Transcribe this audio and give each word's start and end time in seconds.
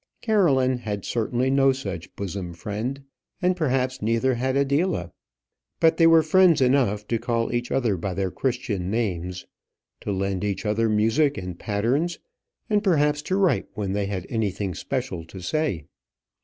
Caroline 0.23 0.79
had 0.79 1.05
certainly 1.05 1.51
no 1.51 1.71
such 1.71 2.15
bosom 2.15 2.53
friend, 2.55 3.03
and 3.39 3.55
perhaps 3.55 4.01
neither 4.01 4.33
had 4.33 4.55
Adela; 4.57 5.11
but 5.79 5.97
they 5.97 6.07
were 6.07 6.23
friends 6.23 6.59
enough 6.59 7.07
to 7.07 7.19
call 7.19 7.53
each 7.53 7.71
other 7.71 7.95
by 7.97 8.15
their 8.15 8.31
Christian 8.31 8.89
names, 8.89 9.45
to 9.99 10.11
lend 10.11 10.43
each 10.43 10.65
other 10.65 10.89
music 10.89 11.37
and 11.37 11.59
patterns, 11.59 12.17
and 12.67 12.83
perhaps 12.83 13.21
to 13.21 13.35
write 13.35 13.67
when 13.75 13.93
they 13.93 14.07
had 14.07 14.25
anything 14.27 14.73
special 14.73 15.23
to 15.25 15.39
say. 15.39 15.85